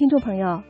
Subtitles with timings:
[0.00, 0.62] 听众朋友，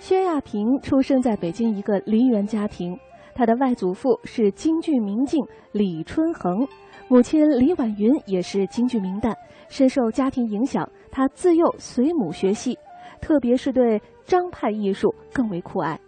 [0.00, 2.98] 薛亚平出生在北京一个梨园家庭，
[3.34, 6.66] 他的外祖父是京剧名镜李春恒，
[7.06, 9.34] 母亲李婉云也是京剧名旦，
[9.68, 12.78] 深受家庭影响，他自幼随母学戏，
[13.20, 16.00] 特别是对张派艺术更为酷爱。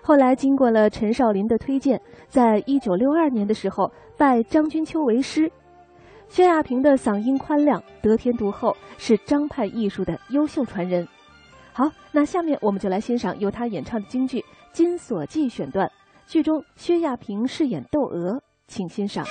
[0.00, 5.50] 后来经过了陈少林的推荐，在一九六二年的时候拜张君秋为师。
[6.28, 11.04] 薛亚平的嗓音宽亮，得天独厚，是张派艺术的优秀传人。
[11.78, 14.40] 好，那下面我们就来欣赏由他演唱的京剧
[14.72, 15.88] 《金锁记》选段，
[16.26, 19.24] 剧中薛亚萍饰演窦娥，请欣赏。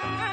[0.00, 0.27] Yeah.